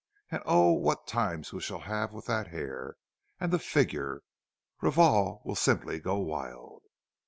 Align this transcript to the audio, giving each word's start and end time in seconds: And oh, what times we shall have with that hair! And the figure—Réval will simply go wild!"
And 0.31 0.41
oh, 0.47 0.71
what 0.71 1.05
times 1.05 1.53
we 1.53 1.61
shall 1.61 1.81
have 1.81 2.11
with 2.11 2.25
that 2.25 2.47
hair! 2.47 2.95
And 3.39 3.53
the 3.53 3.59
figure—Réval 3.59 5.45
will 5.45 5.53
simply 5.55 5.99
go 5.99 6.17
wild!" 6.17 6.81